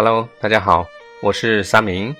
[0.00, 0.86] Hello，大家好，
[1.20, 2.14] 我是沙明。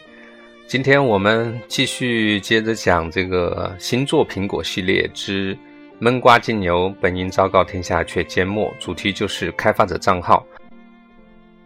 [0.67, 5.57] 今天我们继续接着讲这个星座苹果系列之
[6.00, 8.75] 闷瓜金牛，本应昭告天下却缄默。
[8.80, 10.45] 主题就是开发者账号。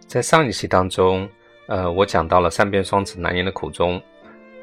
[0.06, 1.26] 在上一期当中，
[1.66, 3.98] 呃，我讲到了三边双子难言的苦衷，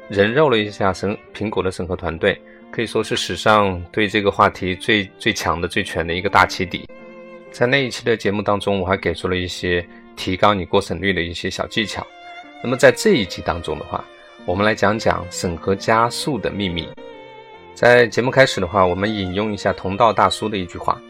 [0.08, 2.40] 人肉了一下审苹果的审核团队，
[2.70, 6.88] 可以说是史上对这个话题最最强的、最全的一个大起底。
[7.50, 9.84] 在那一期的节目当中，我还给出了一些。
[10.20, 12.06] 提高你过审率的一些小技巧。
[12.62, 14.04] 那么在这一集当中的话，
[14.44, 16.86] 我们来讲讲审核加速的秘密。
[17.74, 21.00] 在节目开始的话，我们引用一下同道大叔的一句话：“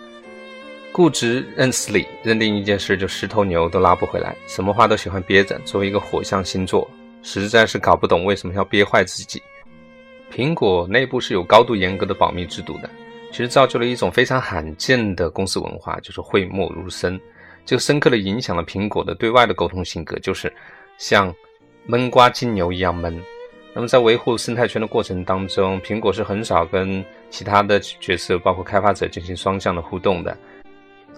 [0.94, 5.58] 固执认死理，认定一件事就十头牛都拉不回来，什么话都喜欢憋着。
[5.64, 6.88] 作为一个火象星座，
[7.20, 9.42] 实在是搞不懂为什么要憋坏自己。”
[10.32, 12.88] 苹果内部是有高度严格的保密制度的，
[13.32, 17.20] 其实造就了一种非常罕见的公司文化，就是讳莫如深。
[17.70, 20.52] 就深刻的影响了苹果的对外的沟通性格，就是
[20.98, 21.32] 像
[21.86, 23.16] 闷瓜金牛一样闷。
[23.72, 30.36] 那么在维护生态圈的过程当中，苹果是很少跟其他的角色，包括开发者进行双向的互动的。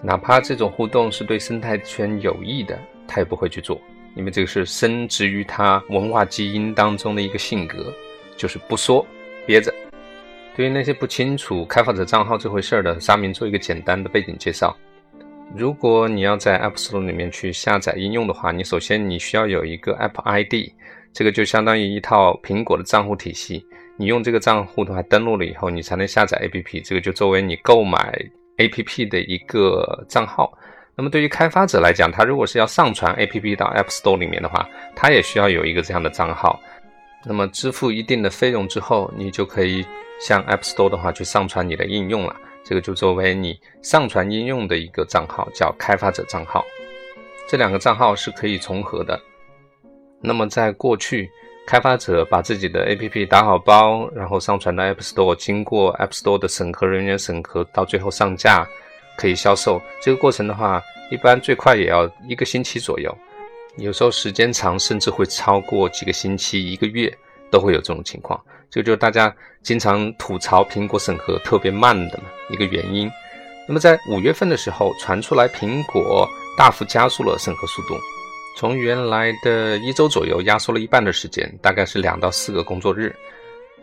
[0.03, 3.81] 哪怕这种互动是对生态圈有益的，他也不会去做，
[4.13, 7.91] 因为这个是深植于他文化基因当中的一个性格，
[8.37, 9.03] 就是不说
[9.47, 9.73] 憋着。
[10.55, 14.77] 对于那些不清楚开发者账号这回事儿的，沙明做一个简单的背景介绍。
[15.55, 20.71] 如果你要在 App Store 里面去下载应用的话，你首先你需要有一个 App ID，
[21.13, 23.63] 这个就相当于一套苹果的账户体系。
[23.95, 28.19] 你用这个账户的话，登录了以后，你才能下载 APP，这个就作为你购买
[28.57, 30.51] APP 的一个账号。
[30.95, 36.59] 那么对于开发者来讲，他如果是要上传 APP 到 App Store 里面的话，他也需要有一个这样的账号。
[37.23, 39.85] 那么支付一定的费用之后，你就可以
[40.19, 42.35] 向 App Store 的话去上传你的应用了。
[42.63, 46.63] 这个就作为你上传应用的一个账号，叫开发者账号。
[47.47, 49.19] 这两个账号是可以重合的。
[50.21, 51.29] 那么在过去，
[51.67, 58.67] 开发者把自己的 APP 打好包，然后上传到 App Store，经过 App Store 的审核人员审核，到最后上架
[59.17, 59.81] 可以销售。
[60.01, 60.81] 这个过程的话，
[61.11, 63.13] 一般最快也要一个星期左右，
[63.75, 67.13] 有时候时间长，甚至会超过几个星期、一个月
[67.53, 68.43] 都会有这种情况。
[68.71, 69.31] 这就是大家
[69.61, 72.19] 经常吐槽苹果审核特别慢的
[72.49, 73.07] 一个原因。
[73.67, 76.27] 那么在五月份的时候传出来，苹果
[76.57, 77.93] 大幅加速了审核速度，
[78.57, 83.15] 从原来的一周左右压缩了一半的时间，大概是两到四个工作日。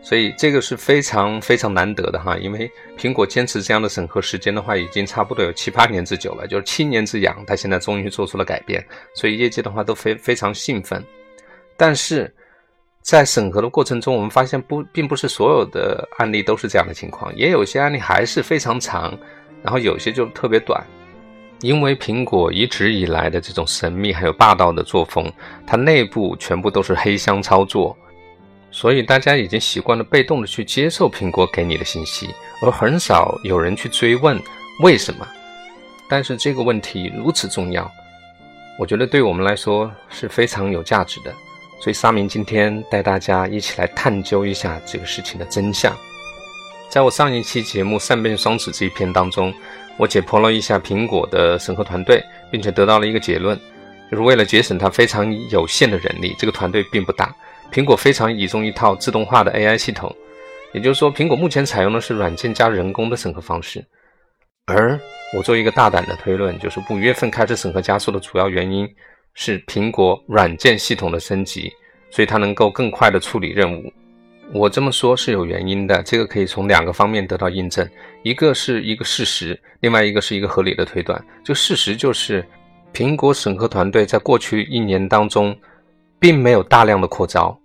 [0.03, 11.01] 所以这个是非常非常难得的哈，因为苹果坚持这样的审核时间的话，已经差不多有七八年之久了，就是七年之痒，它现在终于做出了改变，所以业界的话都非非常兴奋。
[11.77, 12.29] 但是。
[13.01, 19.17] 在审核的过程中，我们发现不，并不是所有的案例都是这样的情况，也有些案例还是非常长，
[19.63, 20.83] 然后有些就特别短。
[21.61, 25.31] 因为苹果一直以来的这种神秘还有霸道的作风，
[25.65, 27.95] 它内部全部都是黑箱操作，
[28.71, 32.29] 所以大家已经习惯了被动的去接受苹果给你的信息，
[32.63, 34.41] 而很少有人去追问
[34.83, 35.27] 为什么。
[36.09, 37.89] 但是这个问题如此重要，
[38.79, 41.31] 我觉得对我们来说是非常有价值的。
[41.81, 45.91] 所以沙明今天带大家一起来探究一下这个事情的真相。
[46.89, 49.51] 在我上一期节目《善变双子》这一篇当中，
[49.97, 53.59] 我解剖了一下苹果的审核团队，并且得到了一个结论，
[54.11, 57.33] 就是为了节省它非常有限的人力，这个团队并不大。
[57.71, 60.15] 苹果非常倚重一套自动化的 AI 系统，
[60.73, 63.83] 也就是说，苹果目前采用的是软件加人工的审核方式。
[64.67, 64.99] 而
[65.35, 68.87] 我做一个大胆的推论，就是五月份开始审核加速的主要原因。
[69.33, 71.71] 是苹果软件系统的升级，
[72.09, 73.91] 所以它能够更快的处理任务。
[74.53, 77.87] 我这么说是有原因的，这个可以从两个方面得到印证，
[78.21, 81.23] 一个是一个事实，另外一个是一个合理的推断。
[81.41, 82.45] 就事实就是，
[82.93, 85.55] 苹果审核团队在过去一年当中，
[86.19, 87.57] 并没有大量的扩招。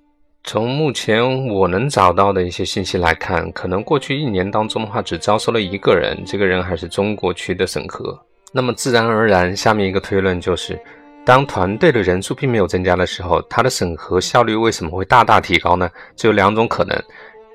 [0.44, 8.16] 从目前我能找到的一些信息来看，可能过去一年当中的话，只招收了一个人，这个人还是中国区的审核。
[8.53, 10.81] 那么自然而然，下面一个推论就是。
[11.26, 15.90] 当团队的人数并没有增加的时候，它的审核效率为什么会大大提高呢？
[16.14, 16.96] 只有两种可能，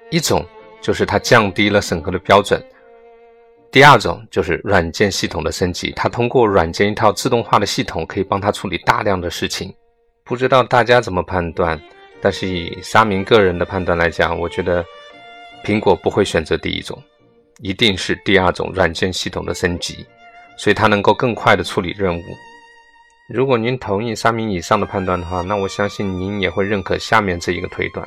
[0.10, 0.46] 一种
[0.82, 2.62] 就是它降低了审核的标准，
[3.72, 9.74] 第二种就是软件系统的升级，它通过软件一套自动化的系统可以帮它处理大量的事情。
[10.26, 11.80] 不知道大家怎么判断，
[12.20, 14.84] 但是以沙明个人的判断来讲，我觉得
[15.64, 17.02] 苹果不会选择第一种，
[17.62, 20.06] 一定是第二种软件系统的升级，
[20.58, 22.22] 所以它能够更快的处理任务。
[23.28, 28.06] 如果您同意三名以上的判断的话，那我相信您也会认可下面这一个推断：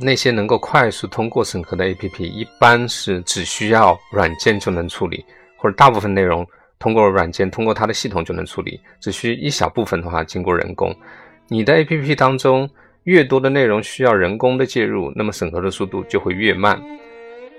[0.00, 5.24] 那些能够快速通过审核的 APP，一般是只需要软件就能处理，
[5.58, 6.46] 或者大部分内容
[6.78, 10.94] 通过软件、通过它的系统就能处理，只需一小部分的话经过人工。
[11.48, 12.68] 你的 APP 当中
[13.04, 16.80] 越多的内容需要人工的介入，那么审核的速度就会越慢。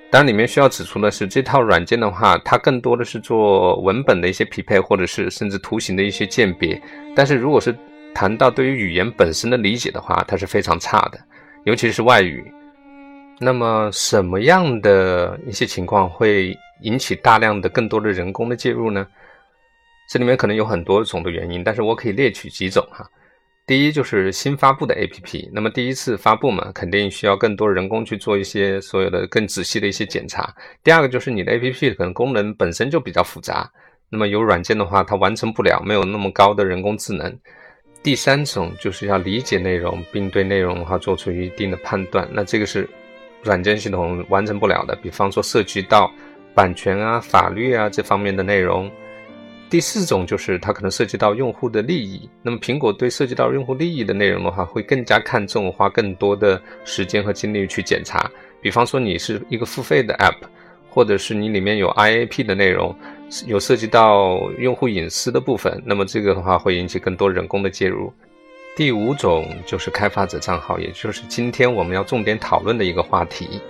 [0.09, 6.81] 当然，里面需要指出的是，这套软件的话，它更多的是做文本的一些匹配，或者是甚至图形的一些鉴别。
[7.13, 7.75] 但是，如果是
[8.15, 11.19] 谈到对于语言本身的理解的话，它是非常差的，
[11.65, 12.49] 尤其是外语。
[13.37, 19.05] 那么，什么样的一些情况会引起大量的、更多的人工的介入呢？
[20.09, 23.05] 这里面可能有很多种的原因，但是我可以列举几种哈。
[23.67, 30.55] 第一就是新发布的 APP，那么第一次发布嘛，肯定需要更多人工去做一些所有的更仔细的一些检查。
[30.81, 33.69] 第二个就是你的 APP 可能功能本身就比较复杂，
[34.09, 37.37] 那么有软件的话它完成不了，没有那么高的人工智能。
[38.01, 42.89] 第三种就是要理解内容，并对内容的话做出一定的判断，那这个是
[43.43, 44.95] 软件系统完成不了的。
[45.03, 46.09] 比方说涉及到
[46.55, 48.89] 版权啊、法律啊这方面的内容。
[49.69, 58.31] 第四种就是它可能涉及到用户的利益，那么苹果对涉及到用户利益的内容的话，会更加看重，花更多的时间和精力去检查。
[58.61, 60.37] 比方说你是一个付费的 App，
[60.89, 62.95] 或者是你里面有 IAP 的内容，
[63.45, 68.13] 有涉及到用户隐私的部分，那么这个的话会引起更多人工的介入。
[68.75, 73.61] 第五种就是开发者账号，也就是今天我们要重点讨论的一个话题。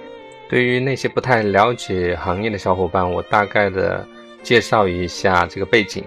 [0.48, 4.08] 对于那些不太了解行业的小伙伴，我大概的。
[4.48, 6.02] 介绍一下这个背景。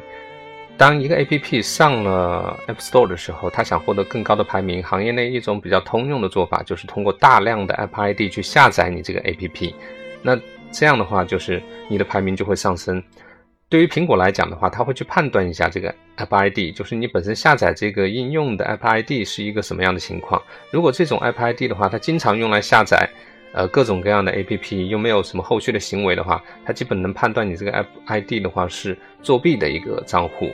[0.78, 9.74] 当一个 APP 上了 App Store 的时候，它想获得更高的排名，行业内一种比较通用的做法就是通过大量的 App ID 去下载你这个 APP。
[10.22, 10.40] 那
[10.72, 13.02] 这样的话，就是你的排名就会上升。
[13.68, 20.42] 对于苹果来讲的话，它会去判断一下这个 App ID，就是你本身下载这个应用的 App ID 是一个什么样的情况。
[20.70, 23.06] 如果这种 App ID 的话，它经常用来下载。
[23.52, 30.50] 呃，各种各样的 APP 又没有什么后续的行为的话，它基本能判断你这个 App ID 的话是作弊的一个账户。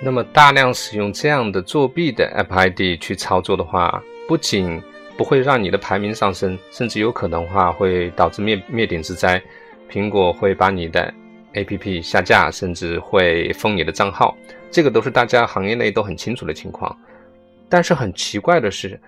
[0.00, 4.80] 那么大量使用这样的作弊的 App ID 去操作的话，不仅
[5.16, 9.42] 不会让你的排名上升，甚至有可能话会导致灭灭顶之灾。
[9.90, 11.12] 苹果会把你的
[11.54, 14.36] APP 下架，甚至会封你的账号。
[14.70, 16.96] 这个都是大家行业内都很清楚的情况。
[17.68, 19.00] 但是很奇怪的是。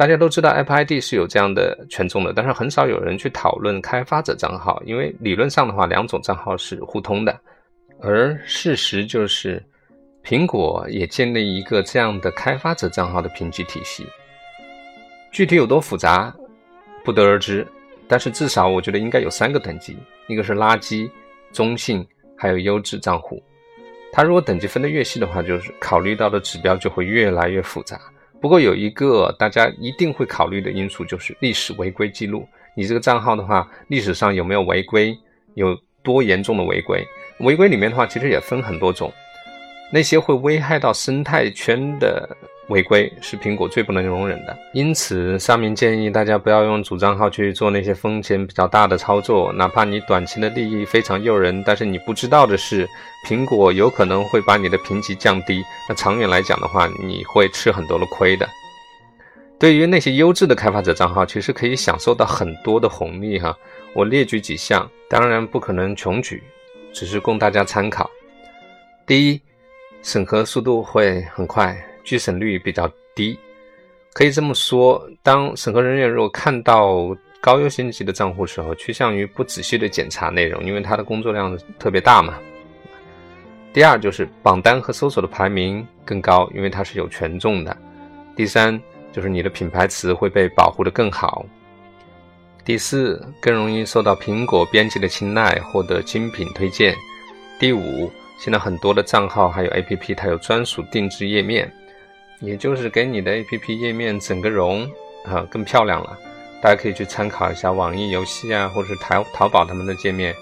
[0.00, 7.38] 大家都知道 App ID 是有这样的权重的，但是很少有人去讨论开发者账号，因为理论上的话，两种账号是互通的。
[8.00, 9.62] 而事实就是，
[10.24, 14.06] 苹果也建立一个这样的开发者账号的评级体系，
[15.30, 16.34] 具体有多复杂
[17.04, 17.66] 不得而知。
[18.08, 19.98] 但是至少我觉得应该有三个等级：
[20.28, 21.10] 一个是垃圾、
[21.52, 22.02] 中性，
[22.38, 23.38] 还有优质账户。
[24.14, 28.00] 它如果等级分得越细的话，就是考虑到的指标就会越来越复杂。
[28.40, 32.48] 不过有一个大家一定会考虑的因素，就是历史违规记录。
[32.74, 35.16] 你这个账号的话，历史上有没有违规，
[35.54, 37.04] 有多严重的违规？
[37.40, 39.12] 违规里面的话，其实也分很多种。
[39.92, 42.36] 那些会危害到生态圈的。
[42.70, 52.88] 违规是苹果最不能容忍的，因此上面建议大家不要用主账号去做那些风险比较大的操作，哪怕你短期的利益非常诱人，但是你不知道的是，
[53.28, 58.48] 苹果有可能会把你的评级降低，那长远来讲的话，你会吃很多的亏的。
[59.58, 63.54] 对于那些优质的开发者账号，其实可以享受到很多的红利哈，
[63.92, 66.42] 我列举几项，当然不可能穷举，
[66.94, 68.08] 只是供大家参考。
[69.06, 69.40] 第一，
[70.02, 71.76] 审核速度会很快。
[72.04, 73.38] 拒审率比较低，
[74.12, 75.08] 可以这么说。
[75.22, 82.34] 当审核人员如果看到高优先级的账户时候，趋向于不仔细的检查内容，因为他的工作量特别大嘛。
[83.72, 87.76] 第二就是榜单和搜索的排名更高，因为它是有权重的。
[88.34, 88.80] 第三
[89.12, 91.46] 就是你的品牌词会被保护的更好。
[92.64, 96.94] 第四更容易受到苹果编辑的青睐，获得精品推荐。
[97.60, 101.72] 第五，现在很多的账号还有 APP，它有专属定制页面。
[102.40, 104.82] 也就是给你的 APP 页面整个容
[105.24, 106.18] 啊更漂亮了，
[106.62, 110.34] 大家可以去参考一下网易游戏啊，或者是淘淘宝他们的界面。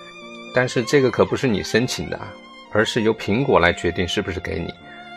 [0.54, 2.18] 但是这个可不是你申请的，
[2.72, 4.72] 而是由苹果来决定是不是给你。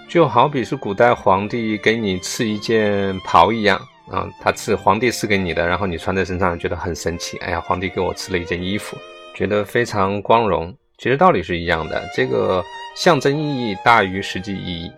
[0.09, 7.38] 就好比是古代皇帝给你赐一件袍一样啊，他赐皇帝赐给你的，然后你穿在身上觉得很神奇。
[7.38, 8.97] 哎呀，皇帝给我赐了一件衣服，
[9.33, 10.75] 觉得非常光荣。
[10.97, 12.63] 其实道理是一样的，这个
[12.95, 14.91] 象征意义大于实际意义。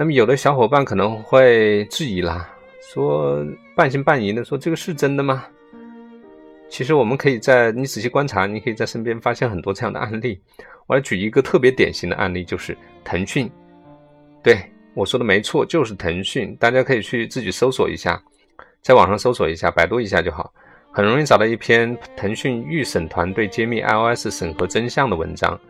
[0.00, 2.48] 那么有的小伙伴可能会质疑啦，
[2.80, 3.44] 说
[3.76, 5.44] 半信半疑的说这个是真的吗？
[6.70, 10.40] 其实我们可以在你仔细观察，你可以在身边发现很多这样的案例。
[10.86, 13.50] 我来举一个特别典型的案例，就是腾讯。
[14.42, 14.58] 对
[14.94, 16.56] 我说的没错，就是腾讯。
[16.56, 18.18] 大家可以去自己搜索一下，
[18.80, 20.50] 在网上搜索一下，百度一下就好，
[20.94, 25.60] 很容易找到一篇腾讯预审团队揭秘 iOS 审核真相的文章。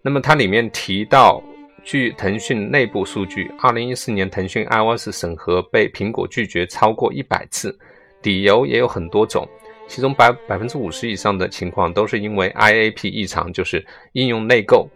[0.00, 1.42] 那么它里面提到。
[1.84, 7.76] 据腾讯内部数据，二零一四年腾讯 iOS 审核被苹果拒绝超过一百次，
[8.22, 9.48] 理由也有很多种，
[9.88, 14.88] 其中百百分之五十以上的情况都是因为 IAP 异常，就是应用内购。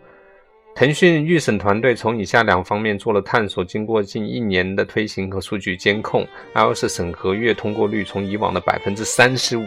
[0.77, 9.65] 腾讯预审团队从以下两方面做了探索，经过近一年的推行和数据监控，iOS 审核月通过率从以往的百分之三十五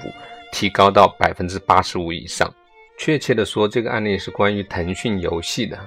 [0.53, 2.47] 提高到百分之八十五以上。
[2.97, 5.77] 确切的说，这个案例是关于腾讯游戏的。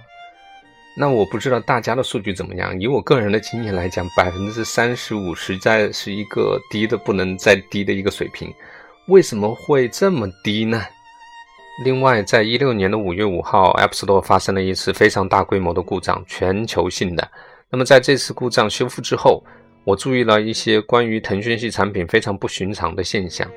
[0.94, 2.78] 那我不知道大家的数据怎么样。
[2.80, 8.52] 以我个人的经验来讲，百分之三十五实在是一个低的不能再低的一个水平。
[9.08, 10.82] 为什么会这么低呢？
[11.84, 17.26] 另外，在一六年的五月五号，App Store 发生了一次非常大规模的故障，全球性的。
[17.70, 19.42] 那么在这次故障修复之后，
[19.84, 23.50] 我注意了一些关于腾讯系产品非常不寻常的现象。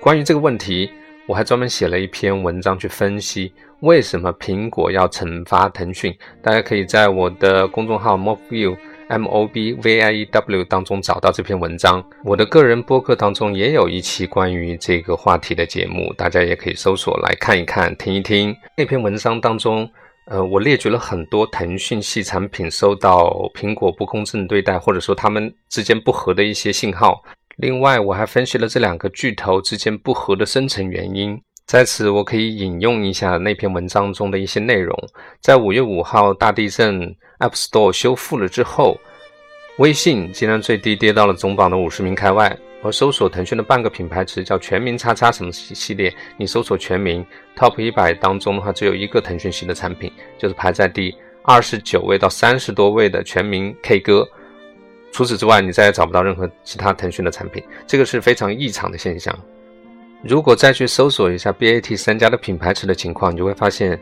[0.00, 0.90] 关于这个问题，
[1.26, 3.50] 我还专门写了一篇文章去分析
[3.80, 6.14] 为什么苹果要惩罚腾讯。
[6.42, 8.76] 大家可以在我的公众号 Mobview
[9.08, 12.04] M O B V I E W 当中找到这篇文章。
[12.24, 18.54] 我的个人播客当中也有一期关于这个话题的节目，大家也可以搜索来看一看、听一听。
[18.76, 19.88] 那篇文章当中，
[20.26, 27.22] 呃，我列举了很多腾讯系产品受到苹果不公正对待，或者说他们之间不和的一些信号。
[27.56, 31.40] 另外，我还分析了这两个巨头之间不和的深层原因。
[31.66, 34.94] 在此，我可以引用一下那篇文章中的一些内容。
[35.40, 37.00] 在五月五号大地震
[37.38, 38.98] ，App Store 修复了之后，
[39.78, 42.56] 微信竟然最低跌到了总榜的五十名开外。
[42.82, 47.24] 而搜索腾讯的半个品牌词叫“全民叉叉”什么系系列，你搜索“全民
[47.56, 54.28] ”Top 一百当中的话，只有一个腾讯系的产品，就是排在第二十九位到三十多位的全民 K 歌。
[55.14, 59.32] 除此之外，你再也找不到任何其他腾讯的产品，这个是非常异常的现象。
[60.24, 63.96] 如果再去搜索一下 BAT 三家的品牌词的情况，你就会发现，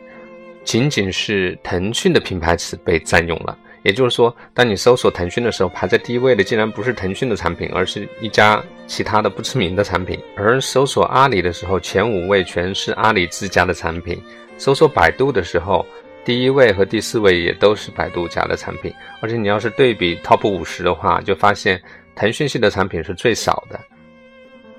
[0.64, 3.54] 仅仅是腾讯的品牌词被占用了。
[3.82, 14.16] 也就是说，当你搜索腾讯的时候，排在第一位的竟然不是腾讯的产品，而是一家其他的不知名的产品；而搜索阿里的时候，前五位全是阿里自家的产品；
[14.56, 15.84] 搜索百度的时候，
[16.24, 21.82] 第一位和第四位也都是百度家的产品，而且你要是对比 Top 五十的话，就发现
[22.14, 23.80] 腾讯系的产品是最少的。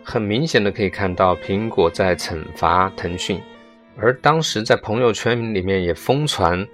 [0.03, 3.41] 很明显的可以看到，苹果在惩罚腾讯，
[3.97, 6.65] 而当时在朋友圈里面也疯传，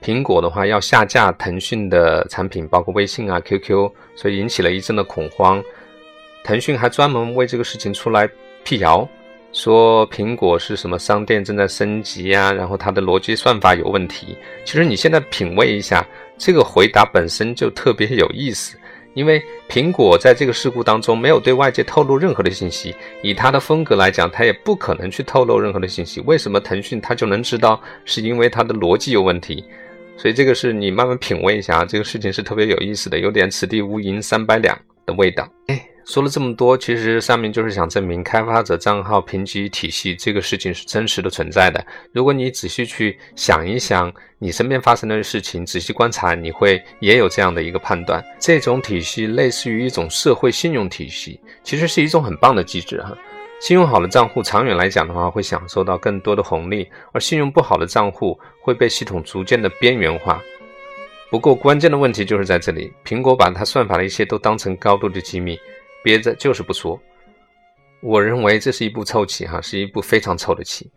[0.00, 5.62] 苹果的话要下架腾讯的产品，包括微信啊、QQ，所以引起了一阵的恐慌。
[6.44, 8.28] 腾讯还专门为这个事情出来
[8.64, 9.08] 辟谣。
[9.52, 12.50] 说苹果是什么商店正在升级呀？
[12.50, 14.36] 然后它的逻辑算法有问题。
[14.64, 16.06] 其实你现在品味一下，
[16.38, 18.78] 这个回答本身就特别有意思。
[19.14, 26.22] 因为苹果在这个事故当中没有对外界透露任何的信息，以它的风格来讲，它也不可能去透露任何的信息。
[26.22, 27.78] 为什么腾讯它就能知道？
[28.06, 29.62] 是因为它的逻辑有问题。
[30.16, 35.46] 所以这个是你慢慢品味一下，这个事情是特别有意思的，有点此地无银三百两的味道。
[35.66, 35.91] 哎。
[36.04, 41.84] 说了这么多，其实上面就是想证明开发者账号评级体系这个事情是真实的存在的。
[42.12, 48.22] 如果你仔细去想一想，你身边发生的事情，仔细观察，你会也有这样的一个判断。
[48.40, 53.16] 这种体系类似于一种社会信用体系，其实是一种很棒的机制哈。
[53.60, 60.42] 信用好的账户，长远来讲的话，会享受到更多的红利；而信用不好的账户会被系统逐渐的边缘化。
[61.30, 65.56] 不过关键的问题就是在这里，苹果把它算法的一些都当成高度的机密。
[66.02, 67.00] 憋着就是不说，
[68.00, 70.90] 我认为这是一步臭棋哈，是一步非常臭的棋。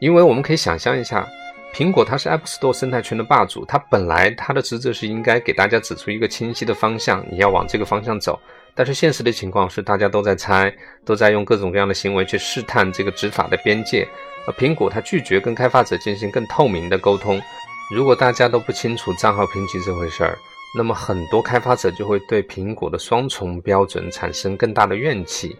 [0.00, 1.26] 因为我们可以想象一下，
[1.74, 8.38] 苹果它是 App Store 生态圈的霸主，它本来它的职责是应该给大家指出一个清晰的方向，你要往这个方向走。
[8.74, 10.70] 但是现实的情况是，大家都在猜，
[11.02, 14.06] 都在用各种各样的行为去试探这个执法的边界，
[14.46, 17.40] 而苹果它拒绝跟开发者进行更透明的沟通。
[17.90, 20.38] 如果大家都不清楚账号评级这回事儿，
[20.74, 25.56] 那么很多开发者就会对苹果的双重标准产生更大的怨气。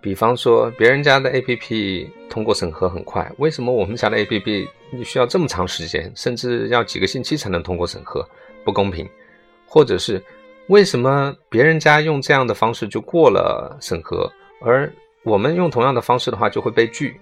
[0.00, 8.24] 比方说，别人家的 APP 通过审核很快，为什么我们家的 APP 你需要这么长时间，甚至要几个星期才能通过审核？
[8.64, 9.08] 不公平。
[9.68, 10.22] 或者是
[10.68, 14.92] 为什么别人家用这样的方式就过了审核，而
[15.24, 17.20] 我们用同样的方式的话就会被拒？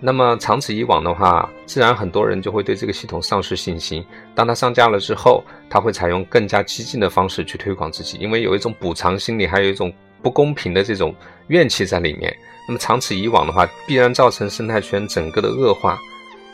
[0.00, 4.04] 那么长此以往的话，自然很多人就会对这个系统丧失信心。
[4.34, 11.12] 当他上架了之后，他会采用更加激进的方式去推广自己，因为有一种补偿心理，还有一种不公平的这种
[11.48, 12.32] 怨气在里面。
[12.68, 15.98] 那么长此以往的话，必然造成生态圈整个的恶化。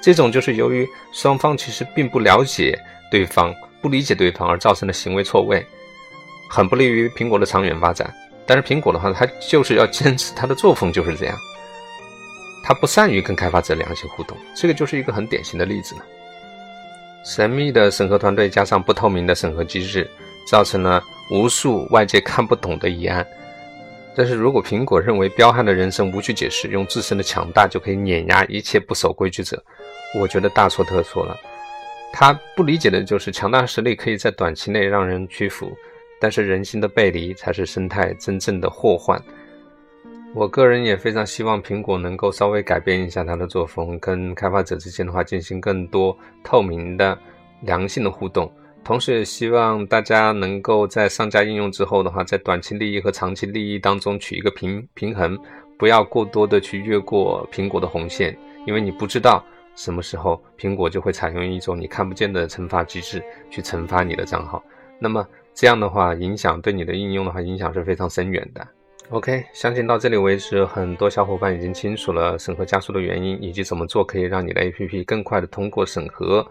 [0.01, 2.79] 这种就是由于双方其实并不了解
[3.11, 5.65] 对方、不理解对方而造成的行为错位，
[6.49, 8.11] 很不利于苹果的长远发展。
[8.47, 11.37] 但是苹果的话，它就是要坚持它的作风就是这样。
[12.66, 16.02] 他不善于跟开发者良性互动，这个就是一个很典型的例子呢。
[17.23, 20.09] 神秘的审核团队加上不透明的审核机制，
[20.47, 23.26] 造成了无数外界看不懂的疑案。
[24.16, 29.62] 但是如果苹果认为彪悍的人生无需解释，用自身的强大就可以碾压一切不守规矩者，
[30.18, 31.37] 我觉得大错特错了。
[32.12, 35.71] 他不理解的就是强大实力可以在短期内让人屈服，
[36.18, 39.21] 但是人心的背离才是生态真正的祸患。
[40.35, 47.17] 我个人也非常希望苹果能够稍微改变一下它的作风，跟开发者之间的话进行更多透明的、
[47.61, 48.50] 良性的互动。
[48.83, 55.38] 同时，也希望大家能够在上架应用之后的话，在短期利益和长期利益当中取一个平平衡，
[55.79, 58.37] 不要过多的去越过苹果的红线，
[58.67, 59.43] 因为你不知道
[59.76, 64.61] 什么时候苹果就会采用一种你看不见的惩罚机制去惩罚你的账号。
[64.99, 65.25] 那么
[65.55, 68.67] 这样的话，影响对你的应用的话，影响是非常深远的。
[69.11, 76.44] OK，相信到这里为止，很多小伙伴已经清楚了审核加速的原因，以及怎么做可以让你的 APP 更快的通过审核。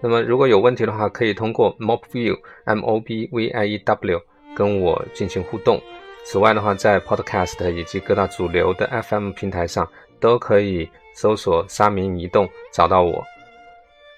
[0.00, 4.20] 那么如果有问题的话，可以通过 Mobview M O B V I E W
[4.54, 5.80] 跟我进行互动。
[6.24, 9.88] 此外的话，在 Podcast 以及各大主流的 FM 平台上
[10.20, 13.24] 都可以搜索“沙明移动”找到我。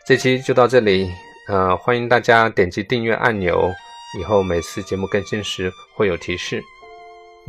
[0.05, 1.09] 这期就到这里，
[1.49, 3.71] 呃，欢迎大家点击订阅按钮，
[4.19, 6.61] 以后每次节目更新时会有提示。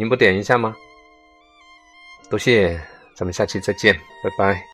[0.02, 0.76] 您不点一下吗？
[2.28, 2.82] 多谢，
[3.14, 3.94] 咱们下期再见，
[4.24, 4.66] 拜拜。